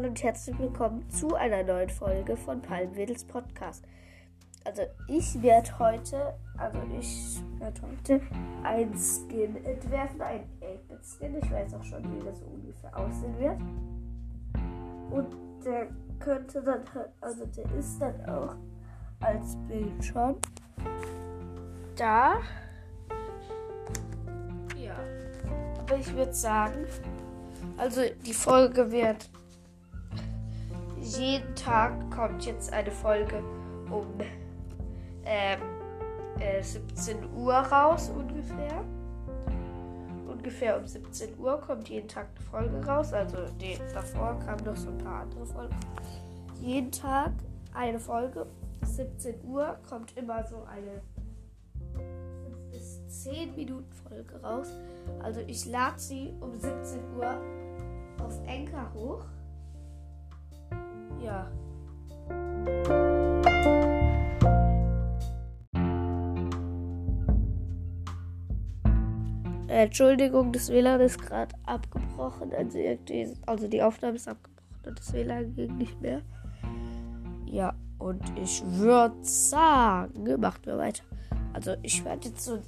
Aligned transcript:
Hallo 0.00 0.08
und 0.08 0.22
herzlich 0.22 0.58
willkommen 0.58 1.06
zu 1.10 1.34
einer 1.34 1.62
neuen 1.62 1.90
Folge 1.90 2.34
von 2.34 2.62
Palmwedels 2.62 3.22
Podcast. 3.22 3.84
Also 4.64 4.80
ich 5.08 5.42
werde 5.42 5.78
heute, 5.78 6.32
also 6.56 6.78
ich 6.98 7.38
werde 7.58 7.82
heute 7.82 8.22
ein 8.62 8.94
Skin 8.96 9.62
entwerfen, 9.62 10.22
ein 10.22 10.44
8-Bit-Skin. 10.62 11.36
Ich 11.42 11.50
weiß 11.50 11.74
auch 11.74 11.84
schon, 11.84 12.02
wie 12.14 12.24
das 12.24 12.40
ungefähr 12.40 12.96
aussehen 12.96 13.38
wird. 13.38 13.60
Und 15.10 15.36
der 15.66 15.88
könnte 16.18 16.62
dann, 16.62 16.80
also 17.20 17.44
der 17.44 17.70
ist 17.78 18.00
dann 18.00 18.24
auch 18.24 18.56
als 19.20 19.54
Bild 19.68 20.02
schon 20.02 20.36
da. 21.96 22.38
Ja. 24.78 24.96
Aber 25.78 25.96
ich 25.96 26.10
würde 26.14 26.32
sagen, 26.32 26.86
also 27.76 28.00
die 28.24 28.32
Folge 28.32 28.90
wird 28.90 29.28
jeden 31.18 31.54
Tag 31.54 32.10
kommt 32.10 32.44
jetzt 32.46 32.72
eine 32.72 32.90
Folge 32.90 33.42
um 33.90 34.06
ähm, 35.24 35.60
äh, 36.38 36.62
17 36.62 37.34
Uhr 37.34 37.54
raus 37.54 38.10
ungefähr. 38.10 38.84
Ungefähr 40.26 40.78
um 40.78 40.86
17 40.86 41.38
Uhr 41.38 41.60
kommt 41.60 41.88
jeden 41.88 42.08
Tag 42.08 42.28
eine 42.34 42.44
Folge 42.46 42.86
raus. 42.86 43.12
Also 43.12 43.36
nee, 43.58 43.78
davor 43.92 44.38
kamen 44.40 44.64
noch 44.64 44.76
so 44.76 44.88
ein 44.88 44.98
paar 44.98 45.22
andere 45.22 45.46
Folgen. 45.46 45.76
Jeden 46.60 46.90
Tag 46.90 47.32
eine 47.74 47.98
Folge. 47.98 48.46
17 48.82 49.44
Uhr 49.44 49.76
kommt 49.88 50.16
immer 50.16 50.44
so 50.46 50.64
eine 50.64 51.02
5 51.94 52.70
bis 52.70 53.22
10 53.24 53.56
Minuten 53.56 53.92
Folge 53.92 54.40
raus. 54.42 54.68
Also 55.22 55.40
ich 55.46 55.66
lade 55.66 55.98
sie 55.98 56.32
um 56.40 56.54
17 56.58 57.00
Uhr 57.16 57.36
auf 58.22 58.38
Enker 58.46 58.92
hoch. 58.94 59.24
Ja. 61.22 61.50
Entschuldigung, 69.68 70.52
das 70.52 70.68
WLAN 70.68 71.00
ist 71.00 71.20
gerade 71.20 71.54
abgebrochen. 71.64 72.52
Also, 72.52 72.78
also 73.46 73.68
die 73.68 73.82
Aufnahme 73.82 74.16
ist 74.16 74.28
abgebrochen 74.28 74.60
und 74.86 74.98
das 74.98 75.12
WLAN 75.12 75.54
ging 75.54 75.76
nicht 75.76 76.00
mehr. 76.00 76.22
Ja, 77.46 77.74
und 77.98 78.22
ich 78.38 78.62
würde 78.64 79.16
sagen, 79.22 80.40
macht 80.40 80.66
mir 80.66 80.76
weiter. 80.76 81.04
Also 81.52 81.74
ich 81.82 82.04
werde 82.04 82.28
jetzt 82.28 82.44
so 82.44 82.58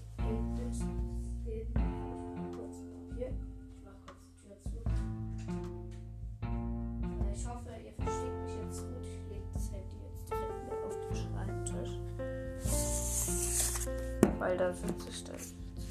Weil 14.42 14.56
da 14.56 14.72
sitze 14.72 15.08
ich 15.08 15.22
dann 15.22 15.36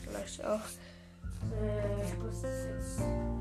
vielleicht 0.04 0.44
auch. 0.44 0.60
Ich 2.04 2.18
muss 2.22 2.42
das 2.42 2.66
jetzt? 2.66 3.00
Nein. 3.00 3.40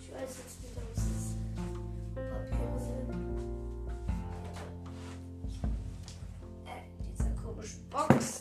Ich 0.00 0.14
weiß 0.14 0.32
jetzt 0.38 0.62
nicht, 0.62 0.76
ob 0.76 0.88
es 0.94 1.04
Papiere 2.14 2.78
sind. 2.78 3.10
Äh, 6.66 6.86
diese 7.10 7.30
komische 7.42 7.78
Box. 7.90 8.38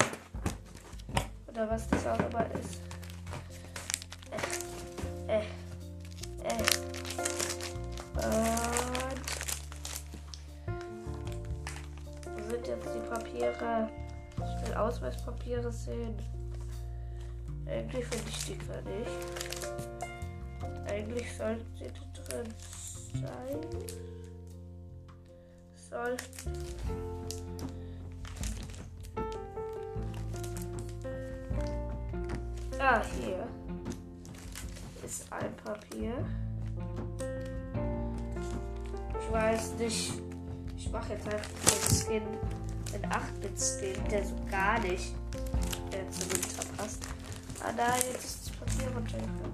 Oder 1.48 1.68
was 1.68 1.88
das 1.90 2.06
auch 2.06 2.20
immer 2.30 2.46
ist. 2.54 2.97
Sind 12.58 12.68
jetzt 12.68 12.96
die 12.96 13.08
Papiere? 13.08 13.90
Ich 14.36 14.68
will 14.68 14.76
Ausweispapiere 14.76 15.72
sehen. 15.72 16.16
Eigentlich 17.68 18.06
finde 18.06 18.26
ich 18.30 18.46
die 18.46 18.58
gar 18.58 18.82
nicht. 18.82 19.12
Eigentlich 20.90 21.38
sollten 21.38 21.66
sie 21.78 21.86
da 21.86 22.22
drin 22.22 22.54
sein. 23.14 23.60
Soll. 25.90 26.18
Ah, 32.80 33.02
hier 33.20 33.48
ist 35.04 35.32
ein 35.32 35.56
Papier. 35.58 36.26
Ich 39.20 39.34
weiß 39.34 39.74
nicht. 39.80 40.27
Ich 40.88 40.94
mache 40.94 41.14
jetzt 41.14 41.28
einfach 41.28 41.50
den 41.50 41.96
Skin 41.98 42.24
in 42.94 43.10
8-Bit-Skin, 43.10 44.10
der 44.10 44.26
so 44.26 44.36
gar 44.50 44.80
nicht 44.80 45.14
äh, 45.92 46.10
zu 46.10 46.32
Winter 46.32 46.64
passt. 46.78 47.04
Ah 47.62 47.74
nein, 47.76 48.02
jetzt 48.14 48.24
ist 48.24 48.50
das 48.50 48.56
Papier 48.56 48.88
runtergekommen. 48.96 49.52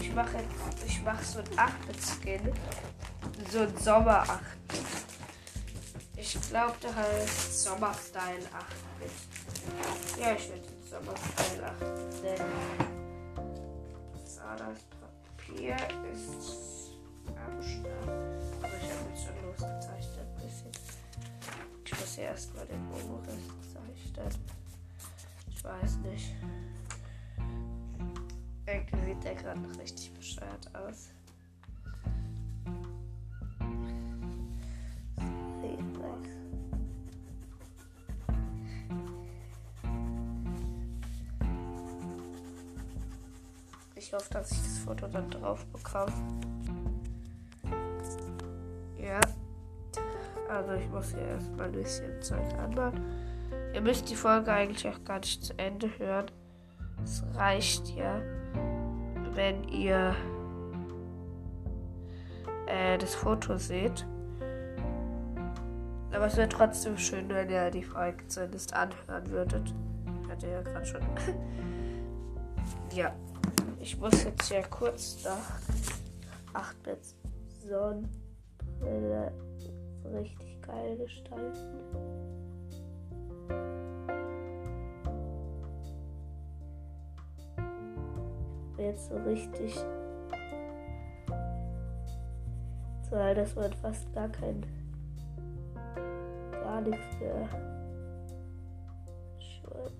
Ich 0.00 0.14
mache 0.14 0.36
jetzt, 0.36 0.86
ich 0.86 1.02
mache 1.02 1.24
so 1.24 1.40
ein 1.40 1.46
8-Bit-Skin. 1.46 2.52
So 3.50 3.58
ein 3.58 3.76
Sommer 3.76 4.22
8-Bit. 4.22 4.84
Ich 6.16 6.38
glaube, 6.48 6.74
der 6.80 6.94
heißt 6.94 7.64
Sommer-Style 7.64 8.46
8-Bit. 8.54 9.10
Ja, 10.20 10.32
ich 10.32 10.48
werde 10.48 10.62
den 10.62 10.88
Sommer-Style 10.88 11.66
8 11.66 12.22
nennen. 12.22 12.87
Ja 22.18 22.24
erstmal 22.24 22.66
den 22.66 22.80
Umriss 22.88 23.46
zeichnen. 23.72 24.34
Ich 25.50 25.62
weiß 25.62 25.98
nicht. 25.98 26.34
Irgendwie 28.66 29.04
sieht 29.06 29.24
der 29.24 29.34
gerade 29.36 29.60
noch 29.60 29.78
richtig 29.78 30.12
bescheuert 30.14 30.74
aus. 30.74 31.10
Ich 43.94 44.12
hoffe, 44.14 44.32
dass 44.32 44.52
ich 44.52 44.58
das 44.58 44.78
Foto 44.78 45.06
dann 45.06 45.30
drauf 45.30 45.66
bekomme. 45.66 46.12
Also 50.58 50.72
ich 50.72 50.90
muss 50.90 51.10
hier 51.10 51.22
erstmal 51.22 51.66
ein 51.66 51.72
bisschen 51.72 52.20
Zeug 52.20 52.52
anmachen. 52.60 53.00
Ihr 53.72 53.80
müsst 53.80 54.10
die 54.10 54.16
Folge 54.16 54.50
eigentlich 54.52 54.88
auch 54.88 55.04
gar 55.04 55.20
nicht 55.20 55.44
zu 55.44 55.56
Ende 55.56 55.88
hören. 56.00 56.32
Es 57.04 57.22
reicht 57.36 57.86
ja, 57.90 58.20
wenn 59.34 59.62
ihr 59.68 60.16
äh, 62.66 62.98
das 62.98 63.14
Foto 63.14 63.56
seht. 63.56 64.04
Aber 66.12 66.26
es 66.26 66.36
wäre 66.36 66.48
trotzdem 66.48 66.98
schön, 66.98 67.28
wenn 67.28 67.48
ihr 67.48 67.70
die 67.70 67.84
Folge 67.84 68.26
zumindest 68.26 68.74
anhören 68.74 69.30
würdet. 69.30 69.72
Ihr 70.42 70.48
ja 70.48 70.62
gerade 70.62 70.86
schon. 70.86 71.00
ja. 72.92 73.14
Ich 73.78 73.96
muss 73.96 74.24
jetzt 74.24 74.50
ja 74.50 74.62
kurz 74.62 75.24
nach 75.24 75.60
8 76.52 76.82
Bit 76.82 76.98
Sonnenbrille 77.60 79.32
richtig 80.14 80.62
geil 80.62 80.96
gestalten. 80.96 81.78
Jetzt 88.78 89.08
so 89.08 89.16
richtig. 89.16 89.74
So, 93.10 93.16
das 93.16 93.56
wird 93.56 93.74
fast 93.76 94.12
gar 94.14 94.28
kein. 94.28 94.64
gar 96.52 96.80
nichts 96.80 97.18
mehr. 97.20 97.48
Schwarz. 99.38 99.92